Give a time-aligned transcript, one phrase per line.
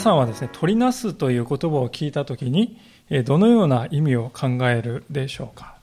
[0.00, 2.78] さんはですね、取りなすという言葉を聞いたときに、
[3.24, 5.74] どのような意味を考えるでしょうか。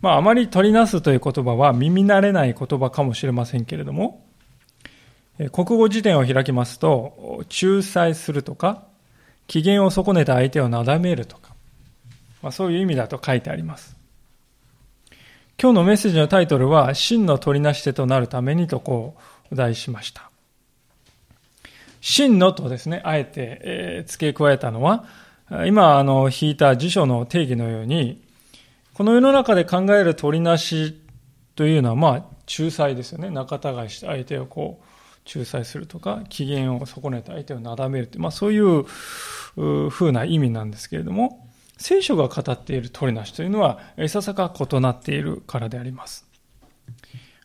[0.00, 4.24] まあ、あまり取りなすという言葉は耳慣れない言葉かもしれませんけれども、
[5.52, 8.82] 国語辞典を開きますと、仲裁するとか、
[9.46, 11.54] 機嫌を損ねた相手をなだめるとか、
[12.42, 13.96] まあ、そういう意味だと書いてあります。
[15.60, 19.14] 今日のメッセージのタイトルは、真の取りなし手となるためにとこ
[19.50, 20.31] う題しました。
[22.02, 25.04] 真のとですね、あえて、付け加えたのは、
[25.66, 28.20] 今、あの、引いた辞書の定義のように、
[28.92, 31.00] この世の中で考える取りなし
[31.54, 32.24] というのは、まあ、
[32.58, 33.30] 仲裁ですよね。
[33.30, 34.86] 仲違いして相手をこう、
[35.32, 46.26] 仲裁するとか、機嫌を損ねた相手をなだめるという、まあ、そういうふうな意味なんですけれども、聖書が語っている取りなしというのは、いささか異なっているからであります。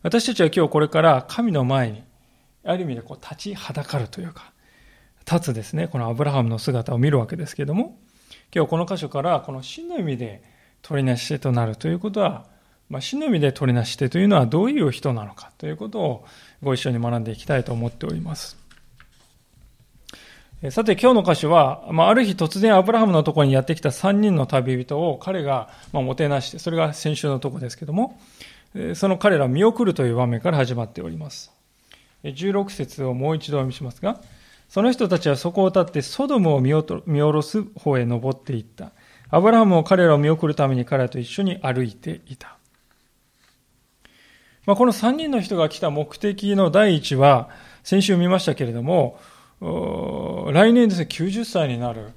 [0.01, 2.06] 私たちは今日これから神の前に、
[2.67, 4.51] ある意味でこう立ちはだかるというか、
[5.29, 7.97] 立つですね、このアブラハムの姿を見るわけですけれども、
[8.53, 10.41] 今日この箇所からこの真の意味で
[10.81, 12.45] 取りなし手となるということは、
[12.89, 16.25] まあ、真の意味で取りなし手というのはどういう人なのかということを
[16.63, 18.57] ご一緒に学んでいきたいと思っております。
[20.71, 28.19] さて今日の箇所は、まあ、ある日突然アブラハムのところにやってきた3人の旅人を彼が、まあ、もてなして、それが先週のとこですけども、
[28.95, 31.56] その彼らを見送るという場面から始まっております。
[32.29, 34.21] 16節をもう一度お見せしますが、
[34.69, 38.91] その人たちはそこを立ってソドムを見下ろす方へ登っていった。
[39.29, 42.57] アブラハムも彼らを見送るために彼らと一緒に歩いていた。
[44.65, 47.49] まあ、この3人の人が来た目的の第一は、
[47.83, 49.17] 先週見ましたけれども、
[49.59, 52.11] 来年ですね、90歳になる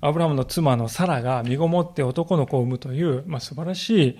[0.00, 4.18] アブラハムの妻のサラが身ごもって男の子を産むという、まあ、素晴らしい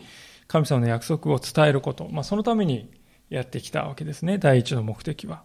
[0.48, 2.90] 神様の約束を伝えること、まあ、そのために
[3.28, 5.42] やってきたわけですね、第一の目的は。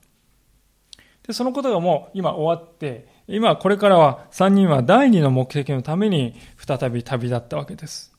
[1.28, 8.12] で、そのことがもう今終わって、今これからは3人は第二の目的のために再び旅立ったわけです。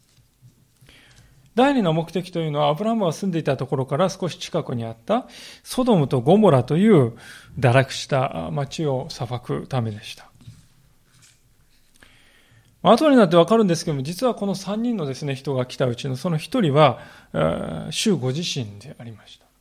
[1.55, 5.27] 第二の目的というのは、アブラハムが住んでいたところから少し近くにあった、
[5.63, 7.13] ソドムとゴモラという
[7.59, 10.31] 堕落した町を裁くためでした。
[12.83, 16.99] 後になってわかるんですけども、実はこの3人のですね、人が来たうちのその1人は、
[17.91, 19.52] 主ご自身でありました。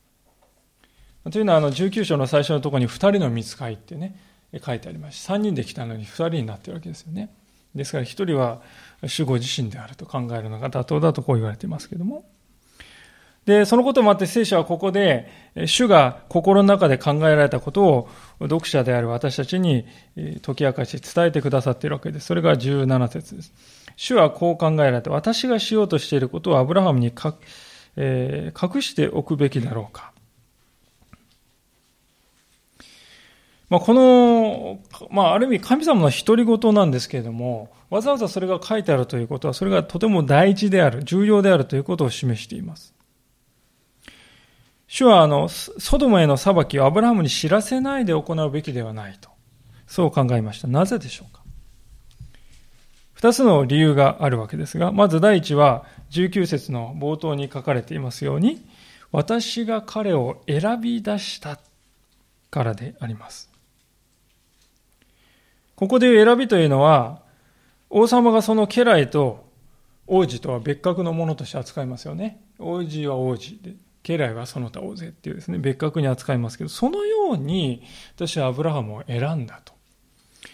[1.30, 4.16] というのは、あの、19章の最初のところに2人の見つかいってね、
[4.64, 7.30] 書いてありますし、3人で来たのに2人になってるわけですよね。
[7.74, 8.60] ですから1人は
[9.06, 12.24] 主語自身であると考えるのが妥当だとこう言われていますけども。
[13.46, 15.28] で、そのこともあって聖書はここで、
[15.66, 18.08] 主が心の中で考えられたことを
[18.40, 19.84] 読者である私たちに
[20.42, 22.26] 解き明かし伝えてくださっているわけです。
[22.26, 23.52] それが17節です。
[23.96, 25.10] 主はこう考えられた。
[25.10, 30.11] 私がしようとしていることをアブラハムに、隠しておくべきだろうか。
[33.72, 42.92] まあ、この、まあ、ある意味神様の独り言なんですけれども、わざわざそれが書いてあるということは、それがとても大事である、重要であるということを示しています。
[44.88, 49.30] 主は、あの、ソドムへの裁きをアブラハムに知らせないで行うべきではないと。
[49.86, 50.68] そう考えました。
[50.68, 51.40] なぜでしょうか
[53.14, 58.62] 二つの理由があるわけですが、まず第一は、19節の冒頭に書かれていますように、
[59.12, 61.58] 私が彼を選び出した
[62.50, 63.51] からであります。
[65.76, 67.22] ここでいう選びというのは、
[67.90, 69.50] 王様がその家来と
[70.06, 72.40] 王子とは別格のものとして扱いますよね。
[72.58, 77.82] 王子は王子で、家来はその他大勢っていうですね、別格に扱いますけど、そのように
[78.16, 79.72] 私はアブラハムを選んだと。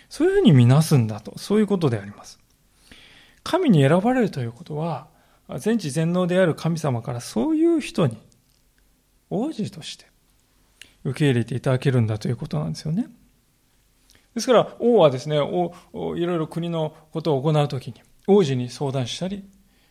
[0.09, 1.39] そういうふうに見なすんだと。
[1.39, 2.39] そういうことであります。
[3.43, 5.09] 神に選ばれるということは、
[5.57, 8.19] 全知全能である神様からそういう人に
[9.31, 10.05] 王子として
[11.05, 13.07] 受け入れていただけるんだということなんですよね。
[14.39, 15.75] ですから、王はですね、いろ
[16.17, 17.95] いろ国のことを行うときに、
[18.27, 19.45] 王子に相談したり、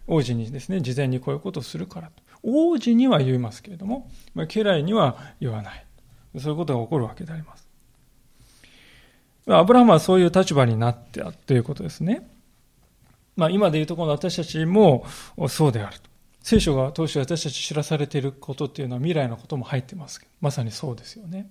[0.07, 2.23] 王子にですね、事前にこういうことをするからと。
[2.43, 5.85] 王子には言いますけれどもま、家来には言わない。
[6.39, 7.67] そういうことが起こるわけであります。
[9.49, 12.29] アブラハムはそういう立場になってあということですね。
[13.35, 15.05] まあ、今でいうところの私たちも
[15.47, 16.09] そうであると。
[16.41, 21.49] 聖書が当初私たち知らされていることっていうのは未来のことも入ってますけど、まさにそうですよね。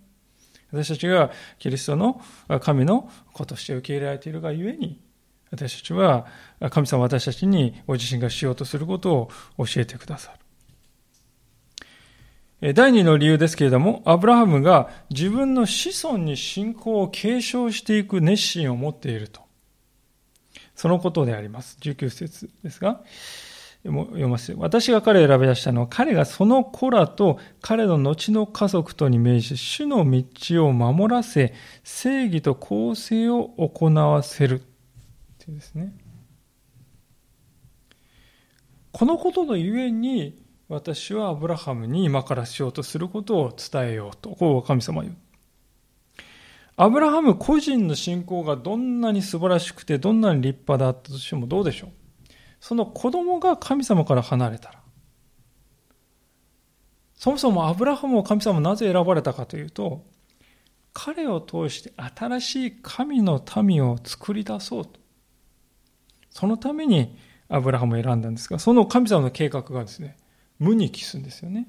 [0.72, 2.20] 私たちがキリストの
[2.60, 5.00] 神の子として受け入れられているがゆえに、
[5.50, 6.26] 私たちは
[6.70, 10.38] 神様私たちにご自身がしようとすることを教えてくださる。
[12.74, 19.42] 第二の理由ですけれども、アブラハムが自分の子孫に信仰を継承していく熱心を持っていると。
[20.74, 21.78] そのことであります。
[21.80, 23.02] 19節ですが、
[23.86, 24.52] 読ます。
[24.56, 31.54] 私が彼を選び出したのは、彼がその子らと彼の後の家族とに命じ、主の道を守らせ、
[31.84, 34.60] 正義と公正を行わせる。
[34.60, 34.64] っ
[35.38, 35.94] ていうですね。
[38.92, 45.16] このことのゆえに、私はアブラハムに今からしようとすることを伝えようと、こう神様は言う。
[46.78, 51.90] アブラハム個人の信仰がどんなに素晴らしくて、どんなに立派だったとしてもどうでしょう？
[52.60, 54.80] その子供が神様から離れたら。
[57.14, 60.04] そもそもアブラハムを神様なぜ選ばれたかというと、
[60.92, 65.00] 彼を通して新しい神の民を作り出そうと。
[66.30, 67.16] そのために
[67.48, 70.16] アブラハムを選んだんですが、その神様の計画がですね、
[70.58, 71.68] 無に帰すんですよね。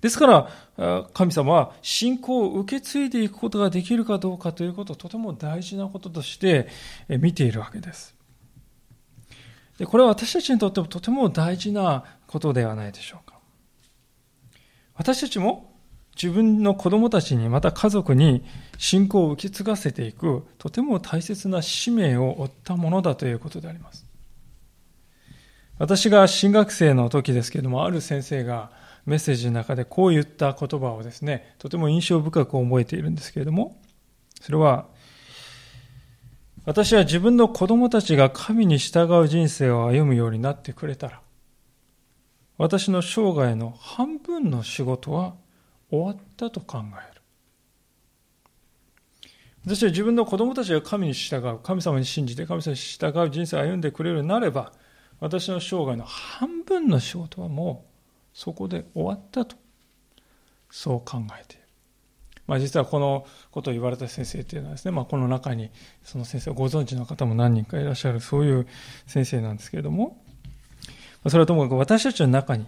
[0.00, 6.68] ですから、神様は信仰を受け継いでいくことができるかどうかということをとても大事なこととして
[7.08, 8.15] 見ているわけです。
[9.78, 13.38] でこれは私たちにとってもとても大事なことではないでしょうか。
[14.94, 15.74] 私たちも
[16.20, 18.42] 自分の子供たちにまた家族に
[18.78, 24.06] 信仰を受け継がせていくとても大切な使命を負ったものだということであります。
[25.78, 28.70] 私が新学生の時ですけれども、ある先生が
[29.04, 33.78] メッセージの中でこう言った言葉をですね、とても印象深く覚えているんですけれども、
[34.40, 34.86] それは、
[36.66, 41.20] 私は自分の子供たちが神に従う人生を歩むようになってくれたら、
[42.58, 45.36] 私の生涯の半分の仕事は
[45.90, 47.22] 終わったと考える。
[49.64, 54.72] 私は自分の子供たちが神に従う、神様に信じて神様に従う人生を歩んでくれるようになれば、
[55.20, 59.54] 私の生涯の半分の仕事はもうそこで終わったと、
[60.68, 61.65] そう考えている。
[62.46, 65.70] まあ、実はこのことを言われた先生っていうのはですね、まあ、この中に
[66.04, 68.66] その先生をご存知の方も何人かいらっしゃる、そういう
[69.06, 70.22] 先生なんですけれども、
[71.28, 72.66] それはともかく私たちの中に、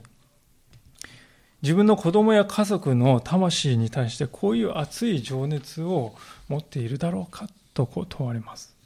[1.63, 6.15] 自分の子供や家族の魂に対してこういう熱い情熱を
[6.49, 8.77] 持っているだろうかとこう問われます。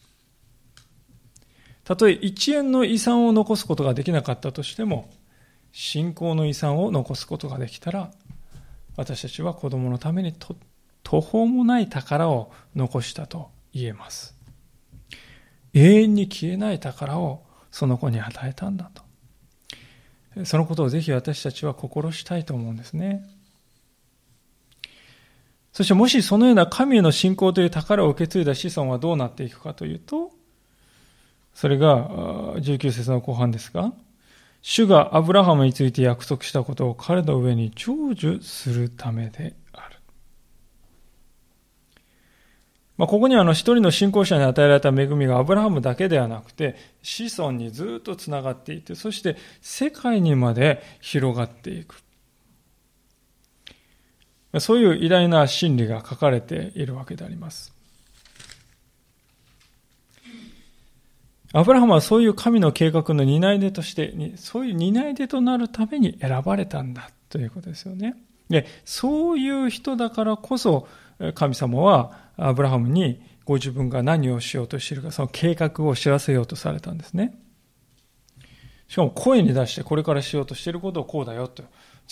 [1.85, 5.11] たとえ1円の遺産を残すことができなかったとしても、
[5.73, 8.11] 信仰の遺産を残すことができたら
[8.97, 10.72] 私たちは子供のためにとって
[11.03, 14.37] 途方もない宝を残したと言えます。
[15.75, 19.03] 永遠に消えない宝をその子に与えたんだと。
[20.45, 23.25] そのことをぜひ私たちは心したいと思うんですね。
[25.73, 30.31] そしてもしそのような神への信仰という宝を受け継いだ子孫はどうなっていくかというと
[31.55, 32.09] それが
[32.57, 33.93] 19節の後半ですが
[34.61, 39.97] 主がアブラハムについて約束したことを彼の上に成就するためである。
[42.99, 52.03] まあ、ここにあの一人の信仰者に与えられた恵みがアブラハムだけではなくて子孫にずっとつながっていてそして世界にまで広がっていく。
[54.61, 57.73] そういう偉大な真理が書かれているわけであります。
[61.55, 68.15] アブラハムはそういう神の計画の担い手として、そういう担い手となるために選ばれたんだということですよね。
[68.49, 70.89] で、そういう人だからこそ、
[71.35, 77.39] 神様はアブラハムにご自分が何をしようとしているか、その計画を知らせようとされたんですね。
[78.89, 81.63] しかも声に出してこれからしようとしていることをこうだよと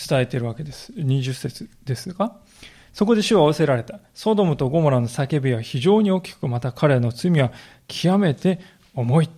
[0.08, 0.92] 伝えているわけです。
[0.92, 2.36] 20節ですが、
[2.92, 4.00] そこで主は仰せられた。
[4.14, 7.52] ソドムとゴモラの叫びは非常に大きく、また彼らの罪は
[7.86, 8.60] 極めて
[8.94, 9.28] 重い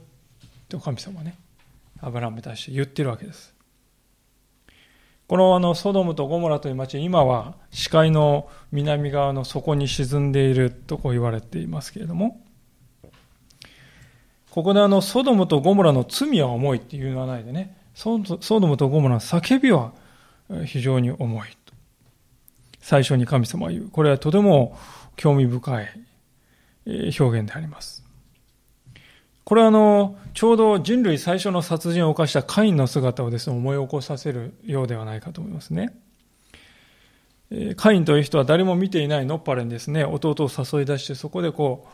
[0.73, 1.37] と神様ね
[2.01, 3.52] アブラハムに対して言ってるわけです
[5.29, 12.41] このあのソドムとゴモラという町今は視界の南側の底に沈んでいるとこう言われていますけれども
[14.51, 19.93] ここであのソドムとゴモラの罪は重いっていうのはないでねソドムとゴモラの叫びは
[20.65, 21.73] 非常に重いと。
[22.81, 23.89] 最初に神様は言う。
[23.91, 24.77] これはとても
[25.17, 25.89] 興味深い
[26.87, 28.02] 表現であります。
[29.45, 35.93] これはあの、ちょうど人類最初の殺人を犯したカインの姿をですね、思い起こさせるようではないかと思いますね。
[37.77, 41.87] カインという人は誰も見ていないのっぱれにですね、弟を誘い出してそこでこ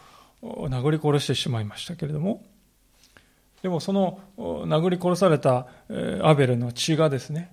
[0.43, 2.45] う、殴り殺してしまいましたけれども、
[3.63, 5.67] でもその殴り殺された
[6.23, 7.51] アベルの血がですね、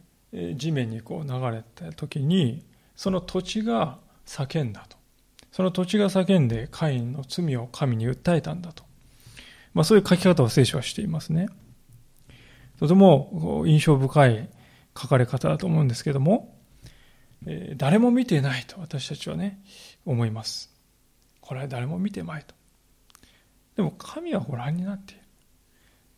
[0.55, 2.63] 地面にこう流れた時に、
[2.95, 4.97] その土地が叫んだと。
[5.51, 8.83] その土地が叫んでカインの罪を神に訴えたんだと。
[9.75, 11.49] まあ、そういう書き方を聖書はしていますね。
[12.79, 14.49] とても印象深い
[14.97, 16.57] 書かれ方だと思うんですけども、
[17.45, 19.61] えー、誰も見てないと私たちはね、
[20.05, 20.73] 思います。
[21.41, 22.55] これは誰も見てないと。
[23.75, 25.21] でも神はご覧になっている。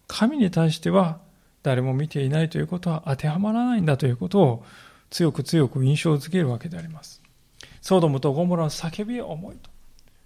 [0.07, 1.19] 神に対しては
[1.63, 4.65] 誰も見ていないということは当てはまらないんだということを
[5.09, 7.23] 強く強く印象づけるわけであります。
[7.81, 9.71] ソードムとゴモラの叫びを思いと、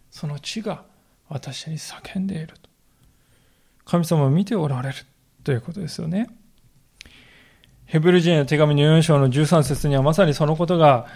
[0.10, 0.84] その地が
[1.30, 2.71] 私に叫んでいると。
[3.92, 4.96] 神様を見ておられる
[5.44, 6.30] ということですよね。
[7.84, 11.08] ヘブル人への手紙の4章の13節にはまさにそのことが、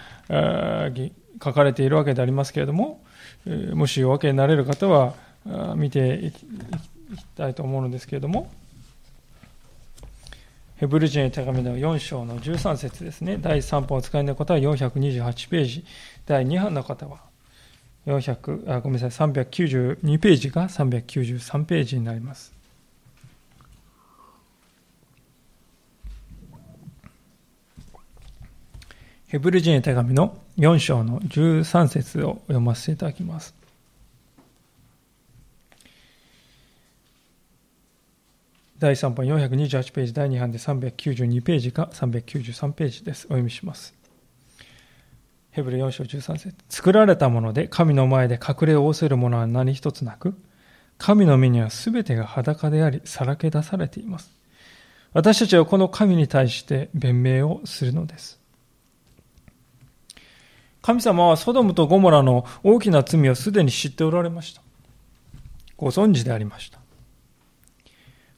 [1.42, 3.02] 書かれているわけでありますけれども、
[3.72, 5.14] もしお分けになれる方は
[5.74, 6.44] 見ていき
[7.34, 8.52] たいと思うのですけれども、
[10.76, 13.38] ヘブル人への手紙の4章の13節ですね。
[13.40, 15.86] 第3本を使いの方は428ページ。
[16.26, 17.20] 第2版の方は
[18.06, 22.55] 400あごめんなさい392ページが393ページになります。
[29.28, 33.54] ヘブル人へ手紙の4章の13節を読ませていただきます。
[38.78, 43.26] 第3版428ページ、第2版で392ページか393ページです。
[43.26, 43.94] お読みします。
[45.50, 50.34] ヘブル4章13節作られたもので神の前で隠れを仰せるものは何一つなく、
[50.98, 54.30] 神の目には全てが裸であり、さらけ出されています。
[55.14, 58.38] 私たちはこの神に対して弁明をするのです。
[60.86, 64.62] 神様はソドムとゴモラの大きな罪をすでに知っておられました。
[65.76, 66.78] ご存知でありました。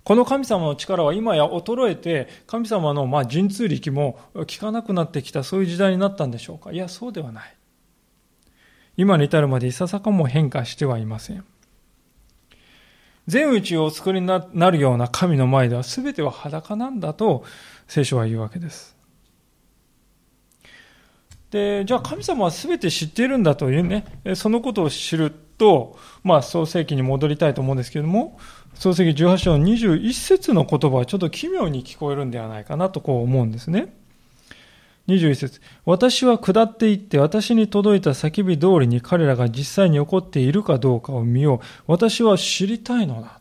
[0.03, 7.55] この神様の力は今や衰えて、神様のま神通力も効かなくなってきた、そういう時代になったんでしょうかいや、そうではない。
[8.97, 11.45] 今に至るまでいささかも変化してはいません。
[13.27, 17.45] 全宇宙をお作りになるような神の前では全ては裸なんだと
[17.89, 18.98] 聖書は言うわけです。
[21.51, 28.39] で、じゃあ神様は全て知っているんだというね、そのことを知ると、まあ創世記に戻りたいと思うんですけれども、
[28.75, 33.95] 創世記18章の21節の言葉はちょっと奇妙に聞こえるんではないかなとこう思うんですね。
[35.09, 41.67] 21節私は下っていって私に届いた叫び通りに彼らが実際に起こっているかどうかを見よう。
[41.87, 43.38] 私は知りたいのだ。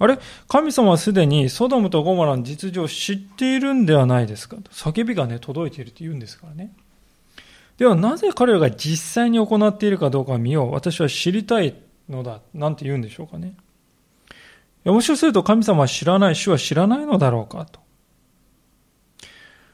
[0.00, 0.18] あれ？
[0.46, 4.56] 神様はすでにソドムとゴモラの実情を知っているんではないですか？
[4.56, 6.72] と叫びがね、届いていると言うんですからね。
[7.78, 10.72] ではなぜ彼らが実際に行っているかどうかを見よう。
[10.72, 11.74] 私は知りたい
[12.08, 12.40] のだ。
[12.54, 13.54] なんて言うんでしょうかね。
[14.84, 17.80] もしかすると神様は知らない、主は知らないのだろうかと。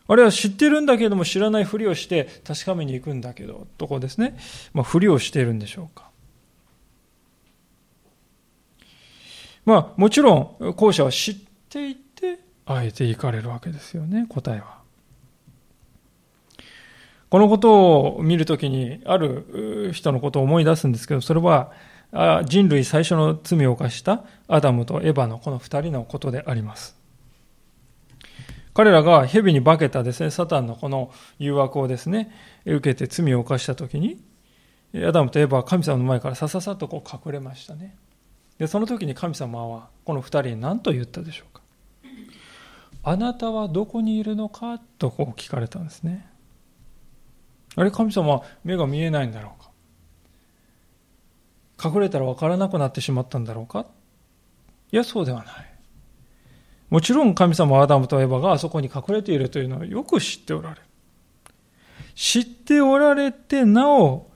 [0.06, 4.36] あるいは知ってるんだけれども知らないふりをして確かめに行くんだけど、とこですね。
[4.74, 6.10] まあ、ふりをしているんでしょうか。
[9.64, 11.36] まあ、もちろん、後者は知っ
[11.68, 14.78] ていて、あえて行かれるわけですよね、答えは。
[17.30, 21.72] このことを見るときに、ある人のことを思い出すんですけど、それは、
[22.44, 26.96] 人類最初の罪を犯したアダムとエバのこの二人のことであります。
[28.72, 32.30] 彼らが蛇に化けたですね、サタンのこの誘惑をですね、
[32.66, 34.22] 受けて罪を犯したときに、
[35.06, 37.96] アダムとエバは神様の前からさささっとこう隠れましたね。
[38.58, 41.62] で、その時に神様はこの二人に何と言ったでしょうか？
[43.02, 44.78] あなたはどこにいるのか？
[44.98, 46.26] とこう聞かれたんですね。
[47.76, 49.62] あれ、神様は目が見えないんだろう
[51.82, 51.90] か？
[51.90, 53.86] 隠れたら分からなくなってしまったんだろうか？
[54.92, 55.74] いや、そうではない。
[56.90, 60.82] もちろん神様アダムとエバがあそこに隠れているというのはよく知っておられる。
[62.14, 64.30] 知っておられてなお、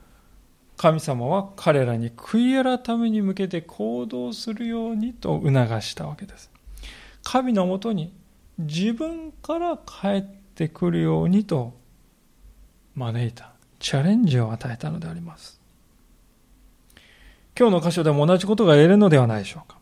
[0.79, 6.49] 神様は彼らに悔い改めに向けて行動するようにと促したわけです。
[7.21, 8.13] 神のもとに
[8.57, 11.73] 自分から帰ってくるようにと
[12.95, 15.59] 招いた、チャレンジを与えたのであります。
[17.59, 19.77] 今日の箇所でも同じことが言えるのではないでしょうか。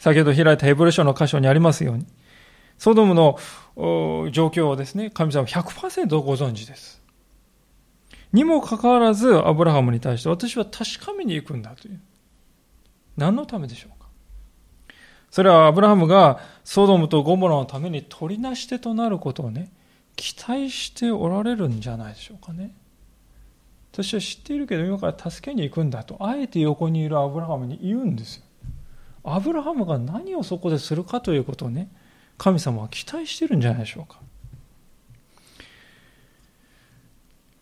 [0.00, 2.06] 先ほど開いたヘブル書の箇所にありますように、
[2.78, 3.38] ソドムの
[4.32, 6.99] 状況をですね、神様100%ご存知です。
[8.32, 12.00] にもかかわらず、アブラハムに対して私は確かめに行くんだという。
[13.16, 14.08] 何のためでしょうか？
[15.30, 19.72] それはアブラハムがソドムとゴモラのために取りなし手となることをね、
[20.16, 22.74] 期待しておられるんじゃないでしょうかね。
[23.92, 28.44] 私は知っているけど今から助けに行くんだとあえて横にいるアブラハムに言うんですよ
[29.24, 31.90] アブラハムが何をそこでするかということをね
[32.38, 34.20] 神様は期待してるんじゃないでしょうか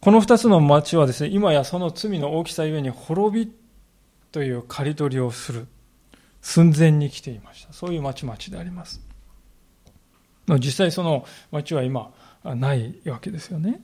[0.01, 3.53] この2つの町はですね今やその罪の大きさゆえに滅び
[4.31, 5.67] という刈り取りをする。
[6.41, 7.73] 寸前に来ていました。
[7.73, 9.01] そういう町々であります。
[10.61, 12.11] 実際その町は今
[12.45, 13.81] ないわけですよね。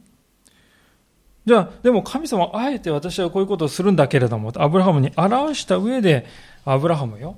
[1.44, 6.24] じゃあ、でも神様あえて私はこういうことをするんだけれども、アブラハムに表した上で、
[6.64, 7.36] アブラハムよ。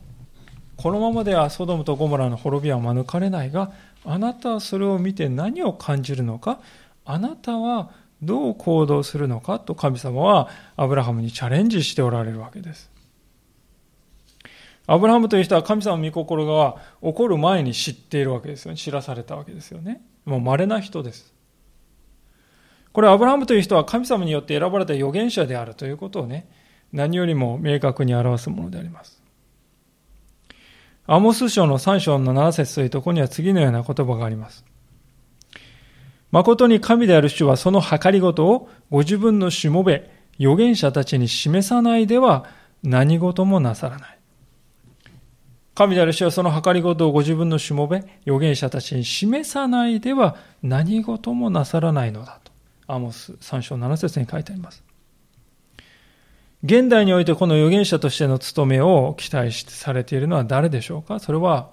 [0.77, 3.73] このままではソドムとゴモラの滅びは免れないが、
[4.05, 6.61] あなたはそれを見て何を感じるのか、
[7.05, 7.91] あなたは
[8.27, 12.91] どう行動するのかと神様はアブラハムにチャレンジしておられるわけです。
[14.87, 18.77] アブラハムという人は神様の御心が起こる前に知っているわけですよね。
[18.77, 20.03] 知らされたわけですよね。
[20.25, 21.33] もう稀な人です。
[22.93, 26.49] これアブラハムという人は神様によって選ばれた預言者であるということをね、
[26.93, 29.23] 何よりも明確に表すものであります。
[31.07, 34.65] アモス書の3章の7節というところには次のような言葉があります。
[36.31, 42.47] 誠に神である主はその計りごとをご自分のしもべ、預言者たちに示さないでは
[42.83, 44.19] 何事もなさらない。
[45.75, 52.53] 神である主はその計りごとをご自分のしもべ、預言者たちに示さないでは何事もなさらないのだと。
[52.87, 54.83] アモス3章7節に書いてあります。
[56.65, 61.21] 現代においてこの預言者としての務めを期待されているのは誰でしょうか？
[61.21, 61.69] それは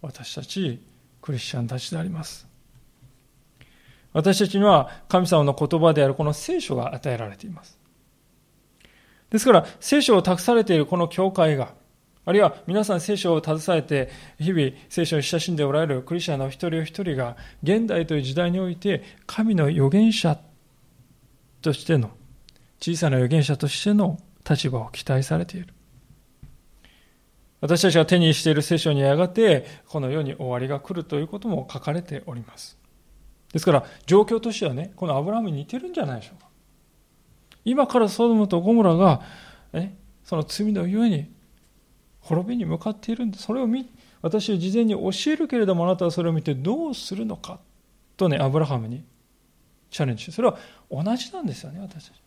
[0.00, 0.80] 私たち
[1.20, 2.46] クリスチャンたちであります。
[4.12, 7.78] 私たちには神様の言葉であるこの聖書が与えられています。
[9.30, 11.72] ですから聖書を託されているこの教会が
[12.24, 20.38] あるいは皆さん聖書を携えて日々聖書に親しんでおられるクリスチャンの一人お一人が現代という時代において神の預言者
[21.62, 22.10] としての
[22.80, 25.68] 小さな預言者としての立場を期待されている。
[27.60, 32.81] 私たちが手にしている聖書にやがてこの世に終わりが来るということも書かれております。
[33.52, 36.48] ですから状況としてはね、このアブラハムに似てるんじゃないでしょうか。
[37.64, 39.22] 今からソドムとゴモラが、
[39.72, 41.30] ね、その罪のゆえに
[42.20, 43.88] 滅びに向かっているんでそれを見
[44.20, 47.58] 私は事前に教えるけれどもあなたはそれを見てどうするのか
[48.16, 49.04] とねアブラハムに
[49.90, 50.56] チャレンジそれは
[50.90, 52.22] 同じなんですよね私たち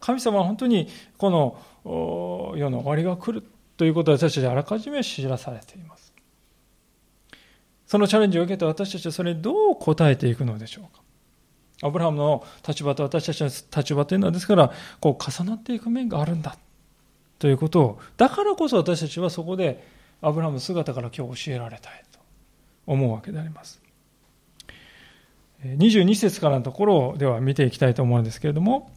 [0.00, 6.03] 神様は本当にこの世の終わりが来るということを私たちあらかじめ知らされています
[7.94, 11.00] そのチャレンジを受けて私たちはそれにどう答えていくのでしょうか？
[11.86, 16.56] アブラハムの立場と私たちの立場というのはですからこう重なっていく面があるんだ
[17.38, 19.86] ということを、だからこそ私たちはそこで
[20.20, 22.18] アブラハムの姿から今日教えられたいと
[22.88, 23.80] 思うわけであります。
[25.62, 28.90] 22節からのところでは見ていきたいと思うんですけれども、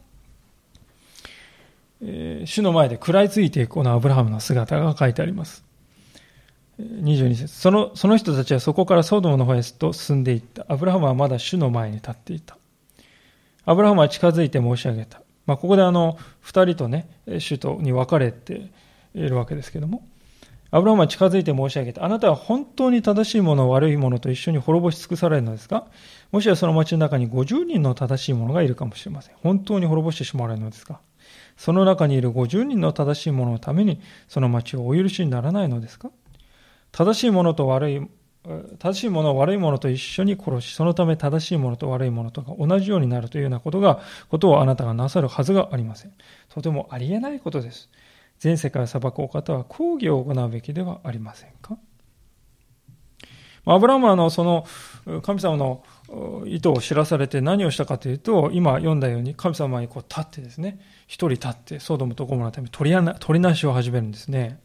[2.02, 5.67] え主の前で食らいついていくこのアブラハムの姿が書いてあります。
[6.78, 10.64] 22節そのその人たちはそこからソドムの方へと進んでいった。
[10.68, 12.56] アブラハムはまだ主の前に立っていた。
[13.64, 15.20] アブラハムは近づいて申し上げた。
[15.46, 18.70] まあ、ここであの2人とね、首都に分かれて
[19.14, 20.06] いるわけですけども、
[20.70, 22.04] アブラハムは近づいて申し上げた。
[22.04, 25.86] あなたは本当に正しいもの、悪いものと一緒に滅ぼし尽くされるのですか？
[26.30, 29.34] もしやその町の中に50人の正しいものがいるかもしれません。
[29.42, 31.00] 本当に滅ぼしてしまわれるのですか？
[31.56, 36.10] その中にいる50人の正しいもののために、その町をお許しにならないのですか？
[36.92, 38.08] 正しいものと悪い
[38.78, 46.12] 正しいもの悪いものと一緒に殺し、そのため正しいものと悪いものとが同じようになるというようなことが、ことをあなたがなさるはずがありません。
[46.48, 47.90] とてもありえないことです。
[48.38, 51.76] 全世界を裁くお方は抗議を行うべきではありませんか？
[53.66, 54.64] アブラムはのその
[55.22, 55.82] 神様の
[56.46, 64.58] 意図を知らされて何をしたかというと、今読んだように神様にこう立ってですね、一人立って、ソドムとゴモのために取り取りなしを始めるんですね。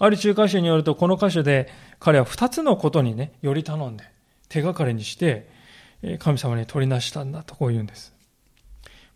[0.00, 4.04] ある中華書によると、この箇所で彼は二つのことにね、より頼んで、
[4.48, 5.46] 手がかりにして、
[6.18, 8.14] 神様に取りなしたんだとこう言うんです。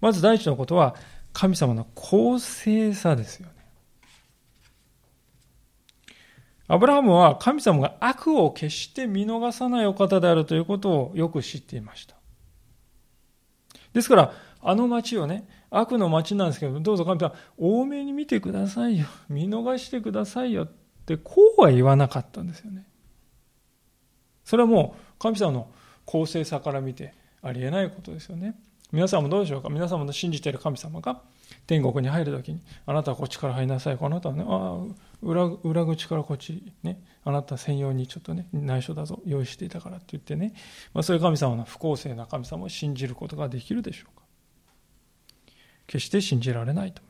[0.03, 0.95] まず第一のことは、
[1.33, 3.55] 神様の公正さですよね。
[6.69, 12.15] アブラハムは神様が悪を決して見逃さないお方であるということをよく知っていました。
[13.95, 19.07] ですから、あの町をね、悪の町なんですけど、どうぞ神様、多めに見てくださいよ。
[19.29, 20.69] 見逃してくださいよっ
[21.07, 22.87] て、こうは言わなかったんですよね。
[24.45, 25.69] それはもう神様の
[26.05, 28.55] 公正さから見てありえないことですよね。
[28.93, 29.69] 皆さんもどうでしょうか？
[29.71, 31.21] 皆様の信じている神様が
[31.67, 33.99] 天国に入るときに、あなたはこっちから入りなさい。
[34.01, 34.85] あなたはね、あ
[35.23, 40.55] 裏裏口からこっち、ね、あなた専用にちょっとね、内緒だぞ、用意していたからって言ってね、
[40.93, 44.24] まあ、そういう神様の不公正な神様を信じることができるでしょうか？
[45.87, 47.03] 決して信じられないと。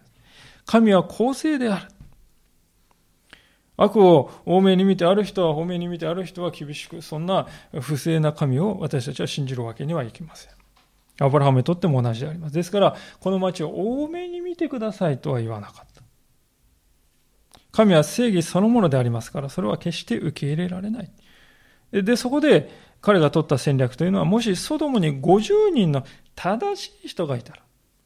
[0.66, 1.88] 神は公正である。
[3.76, 7.46] 悪を多めに見てある人は多めに見てある人は厳しく、そんな
[7.80, 10.52] 不正な神を私たちは信じるわけにはいきません。
[11.20, 12.54] アブラハムにとっても同じであります。
[12.54, 16.02] ですから、この町を多めに見てくださいとは言わなかった。
[17.72, 21.10] 神は正義そのものでありますから、それは決して受け入れられない。
[21.90, 26.04] で、そこで彼が取った戦略というのは、もしソドムに50人の
[26.36, 27.63] 正しい人がいたら、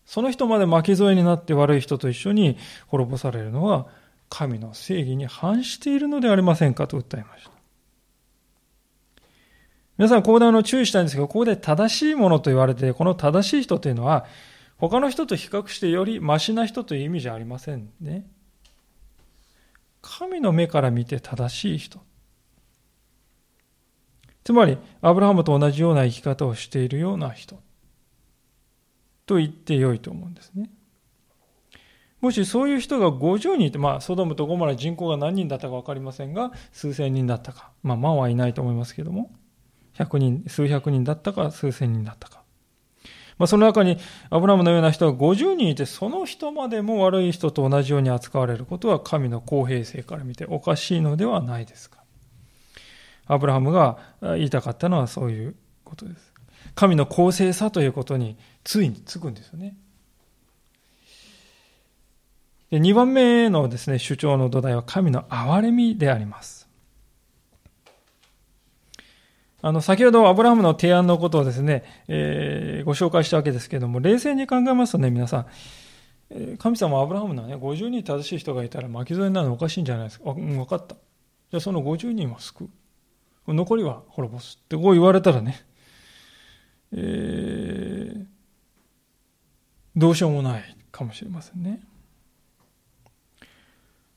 [0.09, 3.89] その人まで巻き添えになって悪い人と一緒に滅ぼされるのは
[4.31, 7.51] 神の正義に反しているのではありませんかと訴えました。
[9.99, 14.25] 皆さん、ここであの注意したいんですけど、ここで正しいものと言われて、この正しい人というのは、
[14.79, 18.27] 他の人と比較してよりマシな人という意味じゃありませんね。
[20.01, 22.01] 神の目から見て正しい人。
[24.43, 27.61] つまり、アブラハムと同じような生き方をしているような人。
[29.29, 30.71] と言ってよいと思うんですね。
[32.21, 37.71] もしそういう人が50人いて、まあ、ソドムとゴモラ人口が何人だったか分かりませんが、数千人だったか。
[37.85, 39.31] まあ、万はいないと思いますけども、
[39.95, 42.43] 100人、数百人だったか、数千人だったか。
[43.39, 43.99] まあ、その中に
[44.31, 51.99] アブラムのような人が50人いて、その人までも悪い人と同じように扱われることは神の公平性から見ておかしいのではないですか。
[53.27, 56.28] アブラハムが言いたかったのはそういうことです。
[56.75, 59.77] 神の公正さということについにつくんですよね。
[62.71, 66.69] で2番目のですね、主張の土台は神の憐れみであります。
[69.61, 75.47] あの、先ほどアブラハムの提案のことをですね、えー、ご紹介したわけですけれども、冷静に考えますとね、皆さ
[76.31, 80.31] ん、神様アブラハムのね、50人正しい人がいたら巻き添えになるのおかしいんじゃないですか？
[80.31, 80.95] うん、分かった。
[80.95, 82.69] じゃあその50人は救
[83.47, 83.55] う。
[83.55, 84.61] 残りは滅ぼす。
[84.63, 85.65] ってこう言われたらね、
[86.93, 88.27] え、
[89.97, 91.81] どうしようもないかもしれませんね。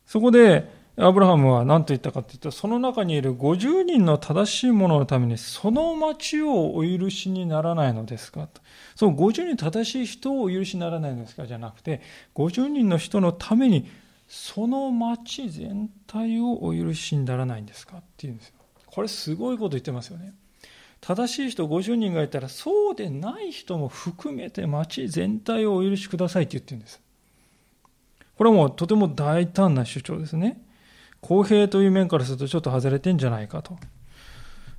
[0.06, 8.62] そこで、アブラハムは何と言ったかというと、その中にいる50人の正しいもののために、その町をお許しにならないのですかと。
[8.96, 12.02] その50人正しい人をお許しにならないのですかじゃなくて、
[12.36, 13.90] 50人の人のために、
[14.28, 18.56] その町全体をお許しにならないんですかっていうんですよ。
[18.86, 20.34] これすごいこと言ってますよね。
[21.02, 27.02] 正しい人50人がいたら、そうでない人も含めて町全体をお許しくださいって言ってるんです。
[28.38, 30.62] これはもうとても大胆な主張ですね。
[31.20, 33.78] 公平という面からするとちょっと外れてんじゃないかと。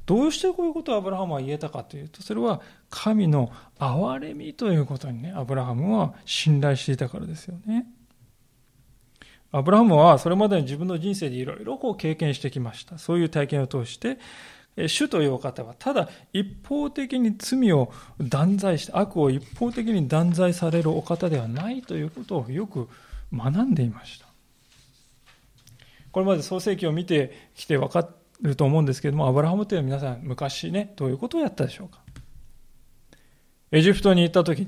[0.07, 7.87] どうしてこういうことをアブラハムは言えたかというと、それは神の憐れみということにね、アブラハムは信頼していたからですよね。
[9.53, 12.99] アブラハムはそれまでに自分の人生でいろいろこう経験してきました。
[12.99, 14.19] そういう体験を通して、
[14.77, 22.89] 主というお方はただ一方的に罪を断罪して悪を一方的に断罪されるお方ではないということをよく
[23.33, 24.27] 学んでいました。
[26.11, 28.09] これまで創世記を見てきて分か
[28.43, 32.01] ると思うんですけども、アブラハムというのは皆さん昔ね、どういうことをやったでしょうか。
[33.71, 34.67] エジプトに行った時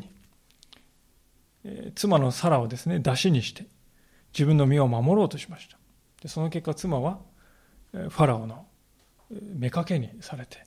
[1.65, 3.67] に、妻のサラをですね、出しにして、
[4.33, 5.77] 自分の身を守ろうとしました。
[6.23, 7.19] でその結果、妻は、
[7.93, 8.67] ファラオの
[9.61, 10.65] 妾にされて、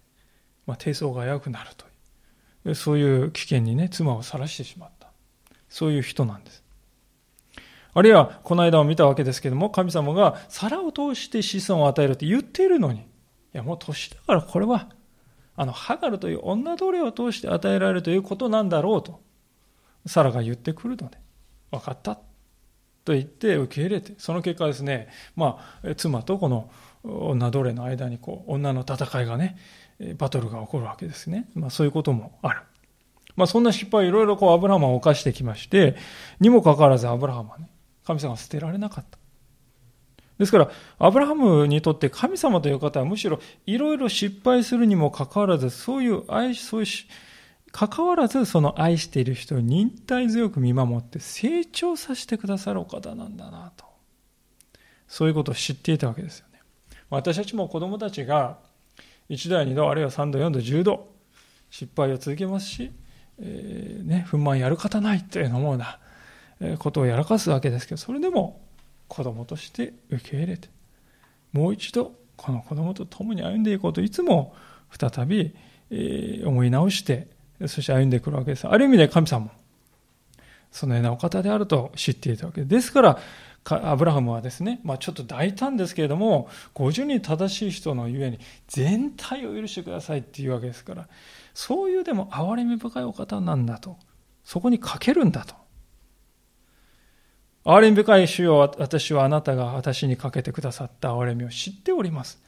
[0.66, 1.86] まあ、低層が危うくなると
[2.70, 5.12] いう、そういう危険にね、妻を晒してしまった。
[5.70, 6.64] そういう人なんです。
[7.94, 13.04] あるいは、この間を見たわけですけども、神様が皿を通して子孫を与えるって言っているのに、い
[13.54, 14.90] や、もう年だからこれは、
[15.56, 19.20] あの、ハガルという女奴隷を通して与えられるということなんだろうと、
[20.06, 21.18] サラが言ってくるので、
[21.72, 22.20] 分かった。
[23.04, 26.70] と言って受け入れて、その結果ですね、まあ、妻とこの
[27.08, 29.58] 女奴隷の間にこう、女の戦いがね、
[30.18, 31.50] バトルが起こるわけですね。
[31.56, 32.62] まあ、そういうこともある。
[33.36, 35.96] まあ、そんな失敗をいろいろこう、アブラハムは犯してきまして、
[36.40, 37.70] にもかかわらずアブラハムはね、
[38.06, 39.18] 神様は捨てられなかった。
[40.38, 46.88] ですから、アブラハムにとって神様という方はむしろいろいろ失敗するにもかかわらず、そういう愛し、そういう
[47.72, 53.86] かかわらずその愛している人を忍耐強く見守って成長させてくださるお方なんだなと。
[55.08, 56.47] そういうことを知っていたわけですよ。
[57.10, 58.58] 私たちも子供たちが
[59.30, 61.08] 1度や2度あるいは3度4度10度
[61.70, 62.92] 失敗を続けますし、
[63.40, 66.00] えー、ね、不満やる方ないというような
[66.80, 68.62] ことをやらかすわけですけど、それでも
[69.08, 70.70] 子供として受け入れて、
[71.52, 74.56] もう一度この子供と共に歩んでいこうといつも
[74.98, 75.54] 再び
[76.46, 77.28] 思い直して、
[77.68, 78.68] そして歩んでくるわけです。
[78.68, 79.52] ある意味で神様
[80.72, 82.70] そのようなお方であると知っていたわけです。
[82.70, 83.20] ですから、
[83.66, 91.08] アブラハムはですね、まあ、ちょっと大胆ですけれども、50人正しい人のゆえに全体を許してくださいっていうわけですから、
[91.54, 93.98] そういうでも憐れみ深いお方なんだと。
[94.44, 95.56] そこにかけるんだと。
[97.66, 102.42] 憐れみ深い主よ私はあなたが私にかけてくださった憐れみを知っております。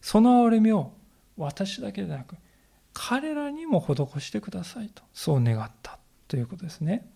[0.00, 0.92] その憐れみを
[1.36, 2.36] 私だけでなく、
[2.92, 7.10] 彼らにも施してくださいと、そう願ったということですね。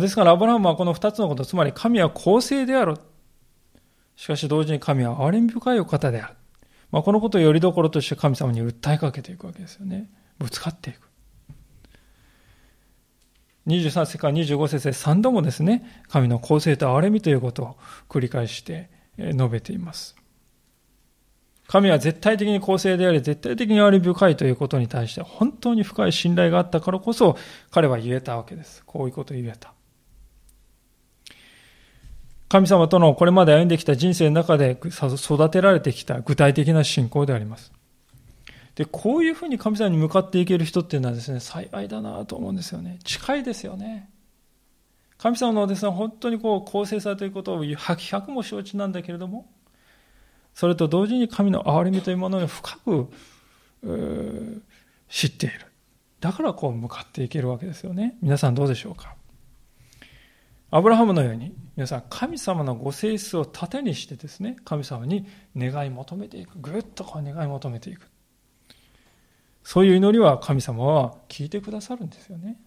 [0.00, 2.96] ですから、アブラハムはこの二つのこと、つまり神は公正である。
[4.16, 6.34] しかし同時に神は憐れみ深いお方である。
[6.90, 10.10] まあ、このことをよりどころとして神様に訴えかけていくわけですよね。
[10.38, 11.12] ぶつかっていく。
[13.66, 17.76] 23節から25節で3度もですね、神の公正と憐れみということを
[18.08, 20.16] 繰り返して述べています。
[21.68, 27.38] 神は絶対的に公正であり、絶対的に憐れみ深いということに対して本当に深い信頼があったからこそ
[27.70, 28.82] 彼は言えたわけです。
[28.84, 29.72] こういうことを言えた。
[32.52, 37.72] 神様とのこれまで歩んできた人生の中で育てられてきた具体的な信仰であります。
[38.74, 42.98] で、こういうふうに神様に向かっていける人っていうのはですね、幸いだなと思うんですよね。
[43.04, 44.10] 近いですよね。
[45.16, 49.50] 神様のですね、本当にこう、公正さということを百も承知なんだけれども、
[50.52, 53.08] それと同時に神の憐れみというものを深く
[55.08, 55.54] 知っている。
[56.20, 58.18] だからこう向かっていけるわけですよね。
[58.20, 59.14] 皆さんどうでしょうか？
[60.74, 66.58] アブラハムのように、皆さん、神様のご性質を盾にしてですね、神様に願い求めていく。
[66.58, 68.08] ぐっとこう願い求めていく。
[69.62, 72.58] そういう祈りは神様は聞いてくださるんですよね。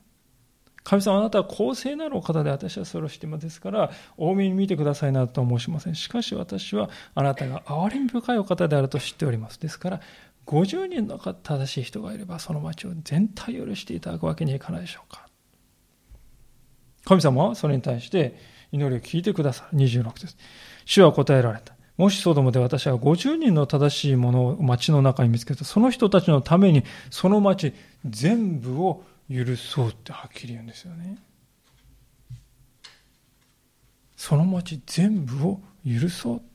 [0.83, 5.95] 神様あなたは公正なるお方で私はそれをしていますから、多めに見てくださいなどと申しません。
[5.95, 9.59] しかし私はあなたが憐れみ深いお方であると知っております。
[9.59, 10.01] ですから、
[10.45, 15.24] 50人の正しい人がいれば、その町を全体許していただくわけにはいかないでしょうか。
[17.05, 18.37] 神様はそれに対して
[18.71, 19.77] 祈りを聞いてくださる。
[19.77, 20.37] 26です。
[20.85, 21.73] 主は答えられた。
[21.97, 27.73] もしソドムで私は50人の正しいものを町の中に見つけた、その人たちのためにその町
[28.05, 31.17] 全部を許そうってはっきり言うんですよね。
[34.17, 36.54] その町全部を許そうと。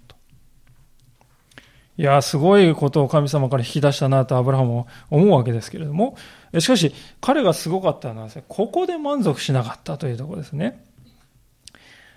[2.00, 6.16] いや、すごいことを神様から引き出したなとアブラハムは思うわけですけれども、
[6.58, 10.82] しかし彼がすごかったのはですね、ここで満足しなかったというところですね。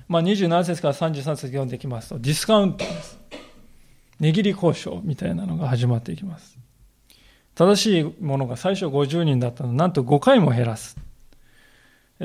[0.08, 3.20] まあ、27節から33節読んでいきますと、ディスカウントです。
[4.22, 6.58] 値切り交渉みたいなのが始まっていきます。
[7.54, 10.96] 正しいものが最初50人だったのなんと5回も減らす。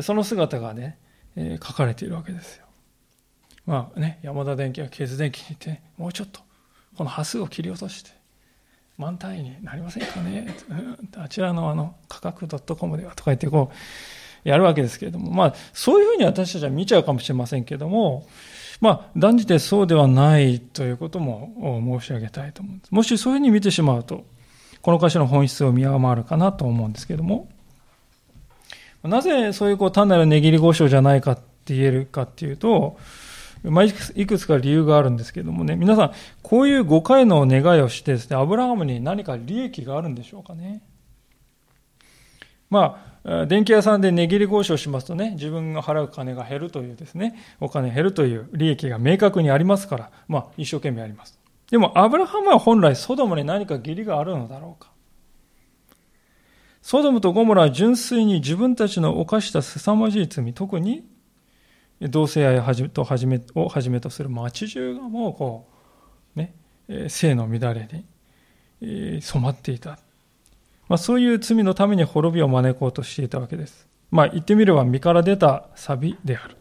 [0.01, 0.97] その姿がね、
[1.35, 2.67] え、書かれているわけですよ。
[3.67, 6.47] まあね、山田電機はケーズ電機に行って、もうちょっと、
[6.99, 8.11] この端数を切り落として、
[8.97, 10.49] 満単位になりませんかね、
[11.17, 13.71] あちらのあの価格 .com ではとか言ってこ
[14.45, 18.27] う、やるわけですけれども、まあ、そういうふうに私たちは見ちゃうかもしれませんけれども、
[18.81, 22.91] まあ、断じてそうではないということも申し上げたいと思うんです。
[22.91, 24.25] もしそういうふうに見てしまうと、
[24.83, 27.49] この箇所の本質を見誤るかなと思うんですけれども、
[29.05, 32.99] なぜそういうこう単なる値切り交渉じゃないかって言えるかっていうと、
[33.65, 33.93] まあ、い
[34.27, 40.83] くつか理由があるんですけどもね、皆さん、こういう5回の願いをしてですね、アブラハムに何か利益があるんでしょうかね。
[42.71, 51.39] まあ、電気屋さんで値切り交渉しますとね、自分が払う金が減るというですね、お金減るという利益が明確にありますから、まあ、一生懸命やります。
[51.71, 54.91] でも、アブラハムは本来ソドムに何か義理があるのだろうか。
[56.81, 61.05] ソドムとゴモラは純粋に自分たちの犯した凄まじい罪、特に
[62.01, 65.69] 同性愛をはじめとはじめをはじめとする町中がもうこ
[66.37, 66.55] う、ね、
[67.09, 67.89] 性の乱れ
[68.81, 69.99] に染まっていた。
[70.89, 73.87] まあ、そういう罪のために滅びを招こうとしていたわけです。
[74.11, 76.57] まあ、言ってみれば身から出たサビである。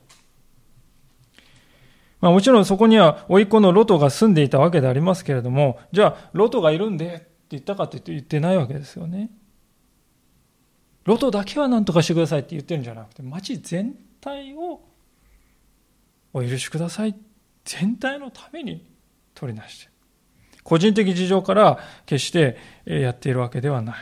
[2.19, 9.30] まあ、もちろんそこには甥っ子のロトが住んでいたわけでありますけれども、じゃあ、ロトがいるんでって言ったかって言ってないわけですよね。
[11.06, 14.82] ロトだけは何とかしてくださいって言ってるんじゃなくて、町全体を
[16.38, 17.15] お許しください。
[17.65, 18.86] 全体のために
[19.34, 19.89] 取りなして。
[20.63, 23.95] 個人的事情から決してやっているわけではない。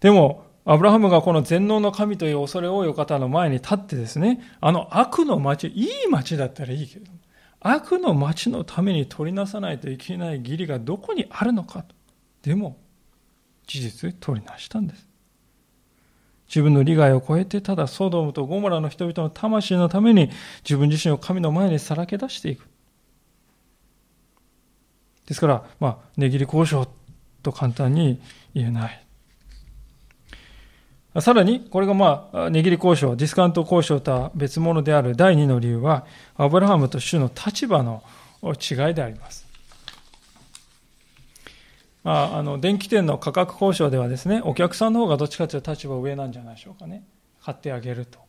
[0.00, 7.18] でも、アブラハムがこの全能の神という恐れ多いお方の前に立ってですね、あの悪の町、いい町だったらいいけれども、
[7.60, 11.94] 悪の町のために取りなさないといけない義理がどこにあるのかと。
[12.42, 12.78] でも、
[13.66, 15.08] 事実取りなしたんです。
[16.54, 20.30] 自分の利害を超えて、ただソドムとゴモラの人々の魂のために
[20.62, 22.64] 自分自身を神の前にさらけ出していく。
[25.26, 26.86] ですから、まあ、値切り交渉
[27.42, 28.20] と簡単に
[28.54, 29.04] 言えない。
[31.20, 38.04] さらに、これがまあ、値切り交渉、ディスカウント交渉とは別物である第二の理由は、アブラハムと主の立場の
[38.44, 39.43] 違いであります。
[42.04, 47.02] まあ、あの、電気店の価格交渉ではですね、お客さんの方がどっちかというと立場上なんじゃないでしょうかね。
[47.42, 48.20] 買ってあげると。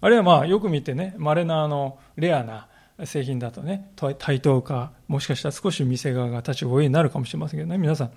[0.00, 2.68] あるいはまあ、よく見てね、稀なあの、レアな
[3.04, 8.12] 製品だとね、対等か、もしかしたら少し店側が立場上になるかもしれませんけどね、皆さん、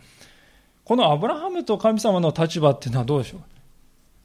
[0.84, 3.42] このアブラハムと神様の立場っていうのはどうでしょう？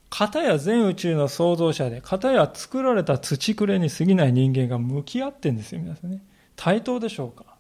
[0.08, 6.24] 片や全宇宙の創造者で、片や作られた土くれに過ぎない人間が向き合ってんですよ、皆さんね。
[6.56, 7.56] 対等でしょうか？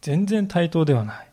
[0.00, 1.28] 全然対等ではない。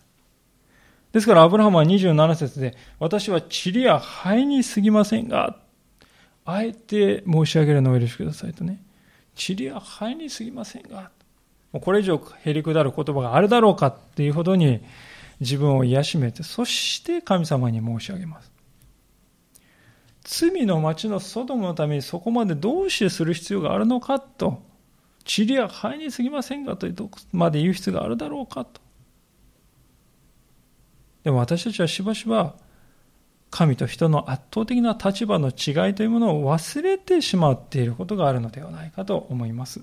[1.12, 5.58] ですからアブラハムは27節で、私は塵や灰に過ぎませんが、
[6.46, 8.82] あえて申し上げるのを許しくださいとね。
[9.36, 11.12] 塵や灰に過ぎませんが、
[11.72, 14.82] もうこれ以上へりくだる言葉があるだろうかっていうほどに
[15.40, 18.52] 自分を癒しめて、そして神様に申し上げます。
[20.24, 24.62] 罪の町のソドムのためにそこまでどうしてする必要があるのかと、
[25.26, 28.82] 塵や灰に過ぎませんがというとまで言う必要があるだろうかと。
[31.24, 32.56] でも私たちはしばしば
[33.52, 39.82] 神と人の圧倒的な立場の違いというものを忘れてしまっていることがあるのではないかと思います。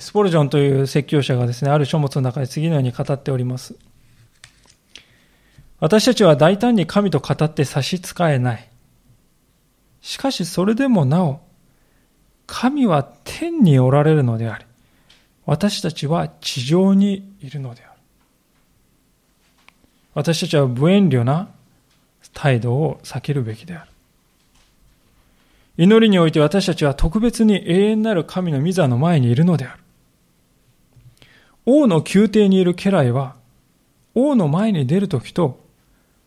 [0.00, 3.76] スポルジョンという説教者がですね、ある書物の中で次のように語っております。
[5.80, 8.68] 私たちは大胆に神と語って差し支えない。
[10.00, 11.40] しかしそれでもなお、
[12.46, 14.64] 神は天におられるのであり、
[15.44, 17.91] 私たちは地上にいるのである。
[20.14, 21.48] 私たちは無遠慮な
[22.34, 23.90] 態度を避けるべきである。
[25.78, 29.82] 祈りにおいて私たちは特別に永遠なる神の御座の前にいるのである。
[31.64, 33.36] 王の宮廷にいる家来は、
[34.14, 35.60] 王の前に出るときと、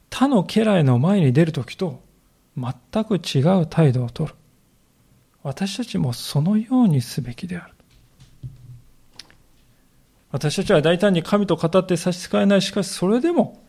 [0.09, 2.01] 他の家来の前に出るときと、
[2.57, 4.33] 全く違う態度をとる。
[5.43, 7.73] 私たちもそのようにすべきである。
[10.31, 12.61] 私たちは大胆に神と語って差し支えない。
[12.61, 13.61] しかし、それでも、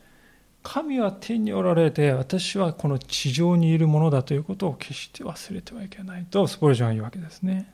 [0.68, 7.72] 神は天におられて、私はこの地上にいるものだということを決して忘れてはいけないと、スポルジョンは言うわけですね。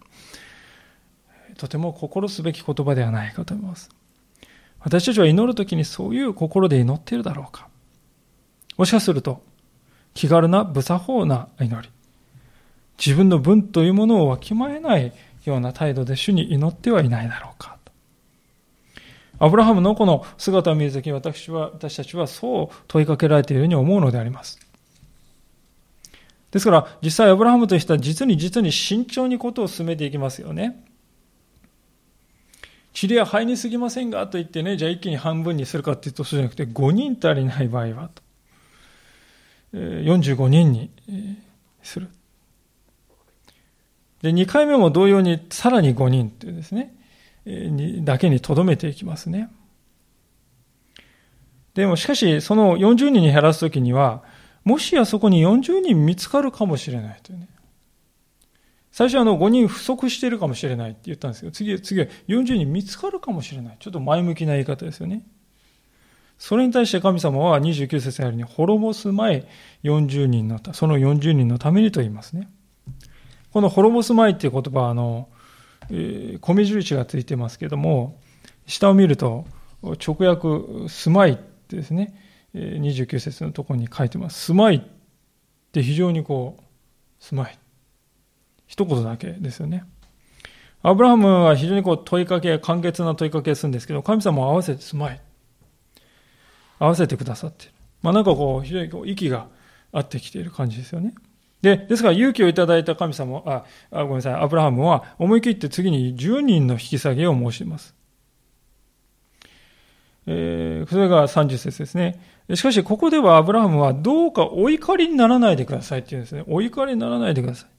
[1.57, 3.89] とても心すべき言葉ではないかと思います。
[4.81, 7.67] 私たちは祈るときにそういう心で祈っているだろうか。
[8.77, 9.43] もしかすると、
[10.13, 11.89] 気軽な無作法な祈り、
[12.99, 15.15] 自分の分というものをわきまえない
[15.47, 17.72] ような態度で主に祈ってはいないだろうか。
[19.43, 24.61] アブラハムのこの姿を見るときに私は、私たちはそう問いかけられているように思うのであります。
[26.53, 30.85] ですから、実際アブラハムという人は実に実に慎重にことを進めていきますよね。
[32.95, 38.23] 塵は灰に過ぎませんがと言ってね、じゃあ一気に半分にするかっていうと、そうじゃなくて5人足りない場合はと。
[39.75, 40.91] 45人に
[41.83, 42.09] する。
[44.23, 46.95] で、2回目も同様にさらに5人っていうですね。
[47.45, 49.51] にだけにとどめていきますね。
[51.75, 54.23] でもしかし、その40人に減らすときには、
[54.65, 57.49] もしやそこに40人見つかるかもしれないというね。
[58.93, 63.77] 最初はあの5人不足しているかもしれないって言ったんですけど、次、次は40人見つかるかもしれない。
[63.81, 65.23] ちょっと前向きな言い方ですよね。
[66.37, 69.47] それに対して神様は29節にあるように、滅ぼす前
[69.83, 72.51] 40人の、その40人のためにと言いますね。
[73.51, 75.29] この滅ぼす前っていう言葉は、あの、
[76.41, 78.19] 米印がついてますけども、
[78.67, 79.45] 下を見ると、
[79.83, 82.15] 直訳、住まいってですね、
[82.55, 84.47] 29節のところに書いてます。
[84.47, 84.81] 住まいっ
[85.73, 86.63] て非常にこう、
[87.23, 87.59] 住まい。
[88.67, 89.85] 一言だけですよね。
[90.83, 95.21] アブラハムは非常にこう問いかけ、簡潔な問いかけするんですけど、神様も合わせて住まい。
[96.79, 97.75] 合わせてくださっている。
[98.01, 99.49] まあなんかこう、非常にこう息が
[99.93, 101.15] 合ってきている感じですよね。
[101.62, 107.94] で、ですから勇気をいただいた神様、あ、あごめんなさい、アブラハムは思い切って次に10人の引き下げを申します。
[110.27, 112.20] えー、それが30節ですね。
[112.55, 116.44] しかし、ここではアブラハムはどうかお怒りにならないでくださいって言うんですね。
[116.48, 117.70] お怒りにならないでください。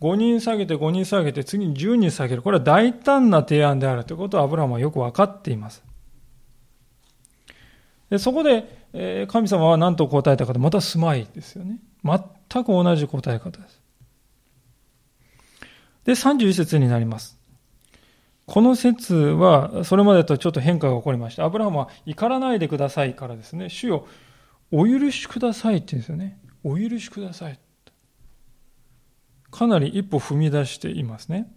[0.00, 2.42] 5人下げて5人下げて次に10人下げる。
[2.42, 5.82] これは大胆な提案であるということをアブラハムはよく分かっています。
[8.10, 11.78] でそこで、えー、神様は何と答えたかと、また住まいですよね。
[12.54, 13.82] 全く同じ答え方です。
[16.04, 17.38] で、31節になります。
[18.46, 21.44] この説は、それまでとちょっと変化が起こりました。
[21.44, 24.06] アブラハムは怒らないでくださいからですね、主よ、
[24.70, 26.38] お許しくださいって言うんですよね。
[26.62, 27.58] お許しください。
[29.50, 31.52] かなり一歩踏み出していますね。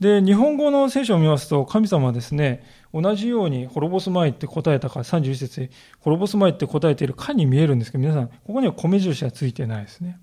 [0.00, 2.64] で、日本語の聖書を見ますと、神様はですね、
[2.94, 10.20] 同じように滅ぼす前って答えたから、31節で滅ぼす前って答えているかに見えるんですけど、皆さん、ここには米印はついてないですね。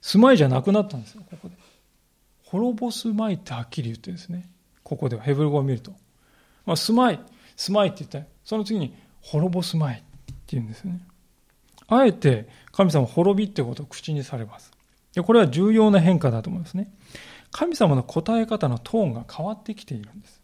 [0.00, 1.56] 住まいじゃなくなったんですよ、ここで。
[2.44, 4.48] 滅ぼす前ってはっきり言ってるんですね。
[4.84, 5.92] ここでは、ヘブル語を見ると。
[6.64, 7.20] まあ、住まい、
[7.56, 10.04] 住まいって言ったら、その次に滅ぼす前って
[10.48, 11.00] 言うんですね。
[11.88, 14.70] あえて神様滅びってことを口にされます。
[15.14, 16.92] でこれは重要な変化だと思いますね。
[17.50, 20.41] 神様の答え方のトーンが変わってきているんです。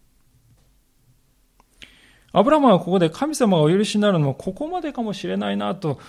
[2.31, 5.99] アブラマはここで神様がお許しになるのもここまでかもしれないなと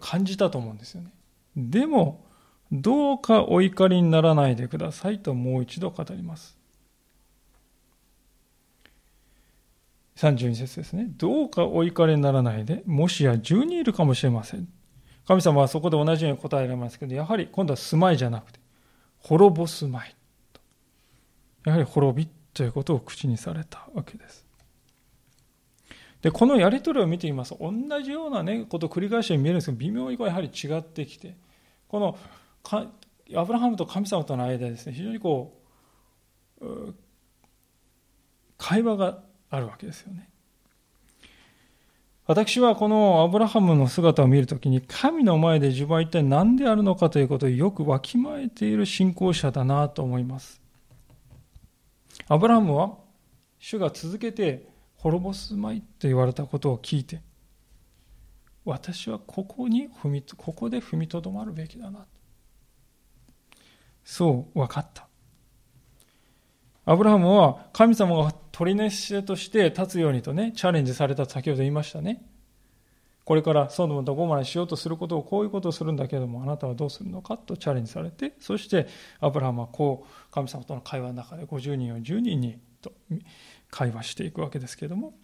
[0.00, 1.12] 感じたと思うんですよね。
[1.56, 2.24] でも、
[2.72, 6.56] どうかお怒りにならないでくださいともう一度語ります。
[10.16, 11.08] 32節ですね。
[11.16, 14.66] どうかお怒りにならないで、もしや10人いるかもしれません。
[15.28, 18.60] 神様はそこで同じように答えられますけど、やはり今度は住まいじゃなくて、
[19.18, 20.16] 滅ぼすまい。
[21.66, 24.45] やはり滅びということを口にされたわけです。
[26.26, 31.36] で、このやり取りを見てみますと、同じような、ね、ことを繰り返して見えるんですけど、微妙にこれやはり違ってきて、
[31.86, 32.18] この
[33.36, 35.62] アブラハムと神様との間ですね、非常にこ
[36.60, 36.94] う、
[38.58, 40.28] 会話があるわけですよね。
[42.26, 50.60] 私はこのアブラハムの姿を見るときに、神の前で自分は一体何であるのかということをよくわきまえている信仰者だなと思います。
[52.26, 52.98] アブラハムは、
[53.60, 54.74] 主が続けて
[55.06, 57.22] 滅ぼすまいと言われたことを聞いて、
[58.64, 62.06] 私はここに踏み、ここで踏みとどまるべきだな。
[64.04, 65.06] そう分かった。
[66.84, 72.24] アブラハムは神様が取り主として立つようにとね、チャレンジされた先ほど言いましたね。
[73.24, 78.88] これからソドムとゴマラにしようとすることをこういうことをするんだけれども、あなたはどうするのかとチャレンジされて、そして
[79.20, 82.92] アブラハムはこう、神様との会話の中で50人を10人にと
[83.70, 85.14] 会話していくわけですけれども、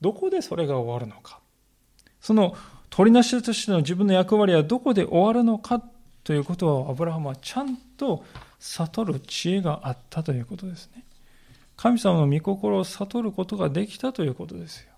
[0.00, 1.40] どこでそれが終わるのか。
[2.20, 2.56] その
[2.90, 5.82] 取りなしとしての自分の役割はどこで終わるのか
[6.22, 8.24] ということをアブラハムはちゃんと
[8.58, 11.04] 悟る知恵があったということですね。
[11.76, 14.88] 神様の御心を悟ることができたということですよ。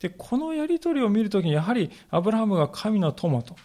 [0.00, 3.56] で、このやりとりを見るときに、やはりアブラハムが神の友と、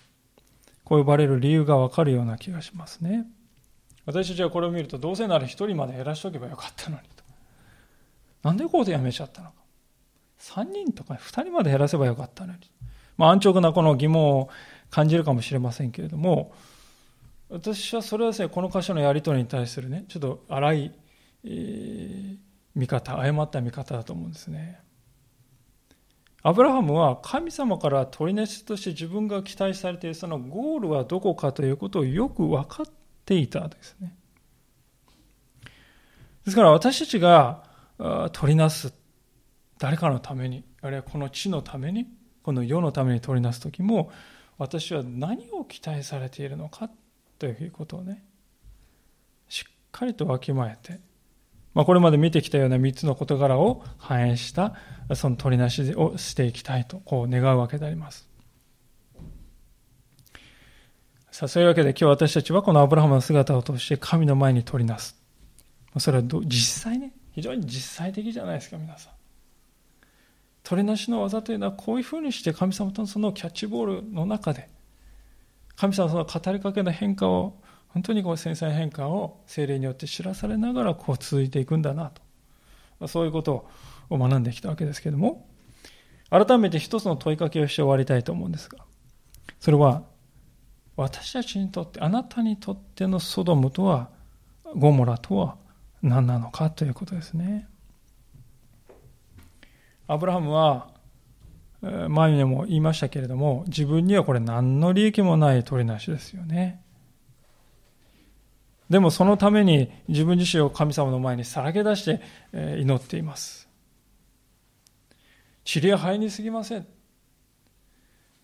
[0.84, 3.26] こう呼ばれる理由がわかるような気がしますね。
[4.06, 7.24] 私たちはこれを見ると、どうせなら一人まで減らしておけばよかったのにと。
[8.44, 9.56] なんでこうでやめちゃったのか。
[10.40, 12.60] 3人とか2人まで減らせばよかったのに。
[13.18, 14.50] まあ、安直なこの疑問を
[14.90, 16.54] 感じるかもしれませんけれども、
[17.50, 20.92] 私はそれはですね、この箇所のやり取りに対するね、ちょっと荒い、
[21.46, 22.38] えー、
[22.76, 24.80] 見方、誤った見方だと思うんですね。
[26.42, 34.16] アブラハムは神様から取り主として自分が期待されているそのゴールはどこかということをよく分かってていたですね。
[36.46, 37.64] ですから私たちが
[38.34, 38.94] 取りなす
[39.84, 42.08] 誰かのために、あるいはこの地のために、
[42.42, 44.12] この世のために取りなす時も、
[44.58, 46.90] 私は何を期待されているのか
[47.38, 48.24] ということをね、
[49.50, 51.02] しっかりとわきまえて、
[51.74, 54.76] まあ、これまで見てきたような3つの事柄を反映した、
[55.16, 58.30] その取りなしをしていきたいと、こう願うわけであります。
[61.34, 65.20] さあ、そういうわけで今日私たちはこのアブラハムの姿を通して神の前に取りなす。
[65.98, 69.14] それは実際ね、非常に実際的じゃないですか、皆さん。
[70.62, 74.70] 取りなしの技というのはこういうふうにして神様とのそのキャッチボールの中で
[75.76, 82.12] 神様その語りかけの変化を、本当にこう繊細な変化を精霊によって知らされながらこう続いていくんだな
[83.00, 83.08] と。
[83.08, 83.68] そういうこと
[84.12, 85.48] を学んできたわけですけれども、
[86.30, 88.86] 改めて一つの問いかけをして終わりたいと思うんですが、
[89.60, 90.04] それは、
[90.96, 94.10] 私たちにとって、あなたにとってのソドムとは、
[94.76, 95.58] ゴモラとは
[96.02, 97.68] 何なのかということですね。
[100.08, 100.92] アブラハムは
[101.82, 106.82] 前にも言いましたけれども、自分にはこれ何の利益もない取りなしですよね。
[108.90, 112.22] でもそのために自分自身を神様の前にさらけ出して
[112.54, 113.68] 祈っています。
[115.66, 116.88] 塵は灰にすぎません。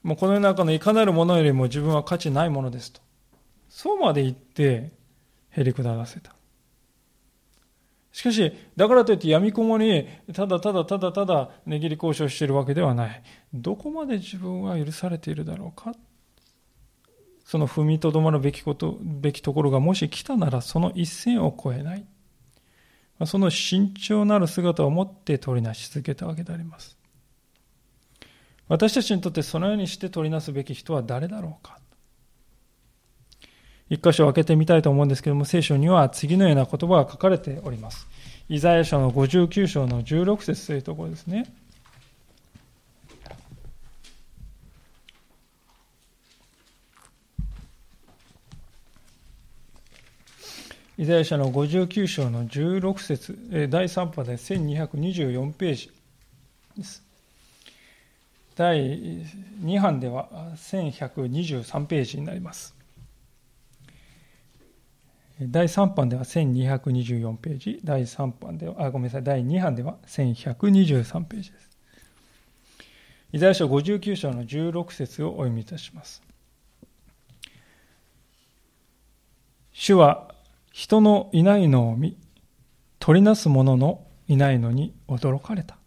[0.03, 3.01] もうこの世の中のいかなるものよりも自分は価値ないものですと。
[3.69, 4.91] そうまで言って
[5.49, 6.35] へりくだらせた。
[8.11, 13.23] しかし、だからといって闇雲にただただただただ値切り交渉しているわけではない。
[13.53, 15.93] どこまで自分は許されているだろうか
[17.45, 22.05] その踏みとどまるべきこと、べきところがもし来たならその一線を越えない。
[23.25, 26.98] その慎重なる姿を持って取りなし続けたわけであります。
[28.69, 31.79] 私たちにとってそのようにして取りなすべき人は誰だろうか
[33.89, 38.07] 一箇所開けてみたいと思うんですけども、聖書には次のような言葉が書かれております。
[38.47, 41.51] イザヤ書の59章の16節というところですね。
[50.99, 55.91] イザヤ書の59章の16節第3波で1224ページ
[56.77, 57.08] です。
[58.59, 59.23] 第
[59.63, 62.75] 2版では1123ページになります。
[65.41, 71.69] 第3版では1224ページ、第3版では、あ、ごめんなさい、第2版では1123ページです。
[73.31, 76.21] イザヤ書59章の16節をお読みいたします。
[79.71, 80.35] 主は
[80.73, 82.17] 人のいないのを見、
[82.99, 85.78] 取りなす者のいないのに驚かれた。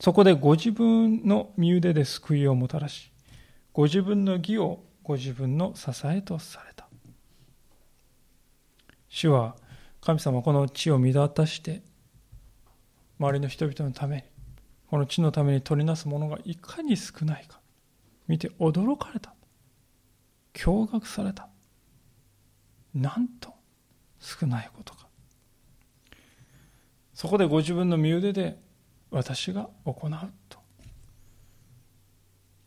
[0.00, 3.10] そこでご自分の身腕で救いをもたらし、
[3.72, 6.88] ご自分の義をご自分の支えとされた。
[9.08, 9.56] 主は
[10.00, 11.82] 神様この地を見渡して、
[13.18, 14.22] 周りの人々のために、
[14.88, 17.60] この地のために取りなすものがいかに少ないか、
[18.26, 19.34] 見て驚かれた。
[20.54, 21.48] 驚愕された。
[22.94, 23.52] なんと
[24.20, 25.08] 少ないことか。
[27.12, 28.58] そこでご自分の身腕で
[29.14, 30.10] 私が行う
[30.48, 30.58] と。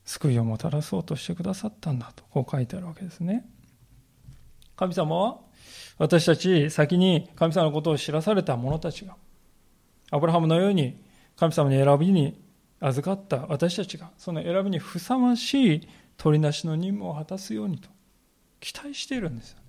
[0.05, 3.45] 救いをもたらそうとしてくださったんだと、こう書いてあるわけですね。
[4.77, 5.39] 神様は
[5.97, 9.15] 私たち先に神様のことを知らされた者たちが、
[10.11, 11.03] アブラハムのように
[11.35, 12.41] 神様に選びに
[12.79, 17.89] 預かった私たちが、その選びにふさわしい取りなしの任務を果たすようにと
[18.61, 19.63] 期待しているんですよね。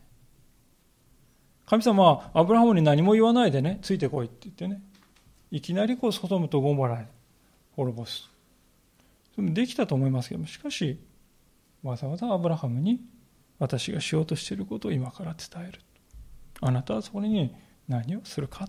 [1.66, 4.82] 神様はアブラハムに何も言わないでね、ついてこいって言ってね、
[5.50, 7.04] いきなりこうソドムとゴモラ
[7.76, 8.28] 滅ぼす。
[9.38, 10.98] できたと思いますけども、しかし、
[11.82, 13.00] わざわざアブラハムに
[13.58, 15.80] 私がしようとしていることを今から伝える。
[16.60, 17.54] あなたはそこに
[17.88, 18.68] 何をするか。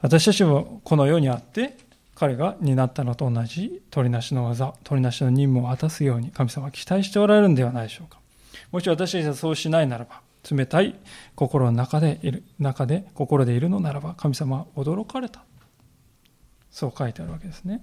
[0.00, 1.76] 私たちもこの世にあって、
[2.14, 8.18] 彼が担ったのと同じ取りなしの技、取りなしの任務を果たすように神様は期待しておられるんではないでしょうか。
[8.72, 10.20] もし私たちがそうしないならば、
[10.50, 10.98] 冷たい
[11.34, 15.44] 心の中でいる、中で心でいるのならば、神様は驚かれた。
[16.70, 17.82] そう書いてあるわけですね。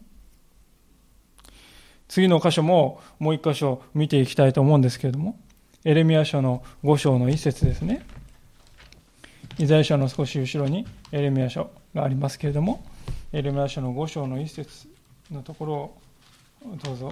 [2.07, 5.39] 次の箇所ももう一箇所見ていきたいと思うんですけれども、
[5.83, 8.05] エレミア書の5章の一節ですね。
[9.57, 12.83] イザヤ書の少し後ろにエレミア書がありますけれども、
[13.31, 14.87] エレミア書の5章の一節
[15.31, 15.97] のところを
[16.83, 17.11] どうぞ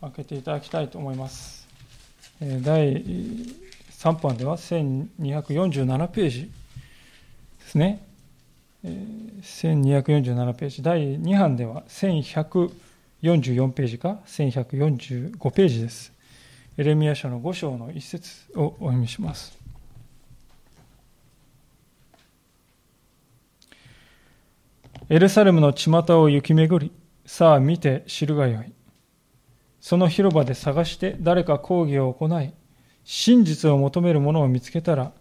[0.00, 1.66] 開けていただきたいと思います。
[2.62, 3.02] 第
[4.04, 6.50] 3版では1247ページで
[7.66, 8.06] すね。
[8.84, 16.12] 1247ページ、第2版では1144ページか1145ページです。
[16.76, 19.56] エレミア書の5章の一節をお読みします。
[25.08, 26.92] エルサレムの巷を行き巡り、
[27.24, 28.70] さあ見て知るがよい。
[29.80, 32.52] その広場で探して誰か講義を行い、
[33.04, 35.12] 真実を求める者を見つけたら、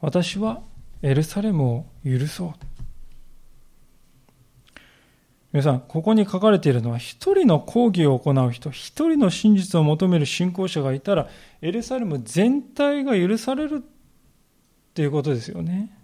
[0.00, 0.60] 私は
[1.02, 2.52] エルサレムを許そう。
[5.52, 11.28] 皆さん、ここに書かれているのは、一人の講義を行う人、一人の真実を求める信仰者がいたら、
[11.60, 15.96] エルサレム全体が許されるっていうことですよね。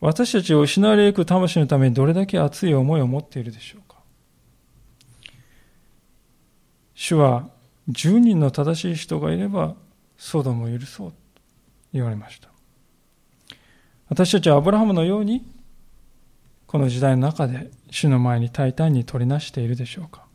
[0.00, 3.96] 私たちを失われゆく魂のためにどれだけ熱い思いを持っているでしょうか。
[6.94, 7.48] 主は
[7.88, 9.74] 10人の正しい人がいれば、
[10.16, 11.16] ソドムを許そうと
[11.92, 12.48] 言われました。
[14.08, 15.44] 私たちはアブラハムのように、
[16.66, 20.26] この時代の中で主の前に大胆に取りなしているでしょうか。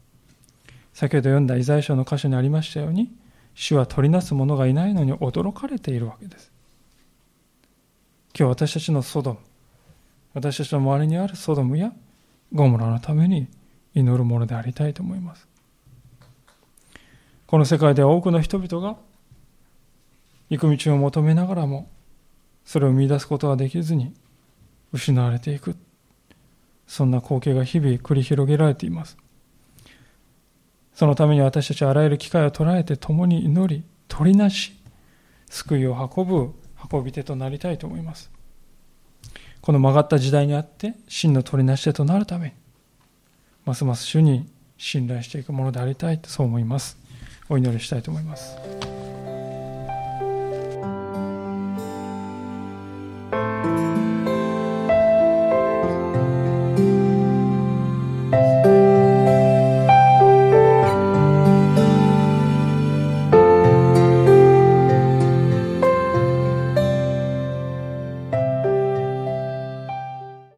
[0.93, 3.11] 先ほど読んだイザヤ書の箇所にありましたように、
[3.55, 6.51] 主は取りなす者がいないのに驚かれているわけです。
[8.37, 9.39] 今日私たちのソドム、
[10.33, 11.93] 私たちの周りにあるソドムや
[12.51, 13.47] ゴムラのために
[13.93, 15.52] 祈るものでありたいと思います。
[17.53, 18.97] この世界では多くの人々が
[20.49, 21.87] 行く道を求めながらも
[22.65, 24.11] それを見出すことができずに
[24.91, 25.75] 失われていく。
[26.87, 29.17] そんな光景が日々繰り広げられています。
[30.95, 34.73] そのために私たちはあらゆる機会を捉えて共に祈り取りなし
[35.47, 36.55] 救いを運ぶ
[36.91, 38.31] 運び手となりたいと思います。
[39.61, 42.53] この曲がった時代にあって真の取りなし手となるために
[43.63, 44.49] ますます主に
[44.79, 47.02] 信頼していくものでありたいとそう思います。
[47.49, 48.57] お祈りしたいと思います。